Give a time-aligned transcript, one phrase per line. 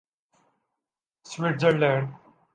[1.25, 2.07] Switzer land